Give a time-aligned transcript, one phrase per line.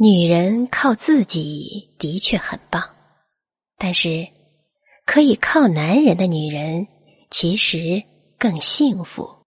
[0.00, 2.80] 女人靠自己的确很棒
[3.76, 4.28] 但是
[5.04, 6.86] 可以靠男人的女人
[7.30, 8.00] 其实
[8.38, 9.37] 更幸福。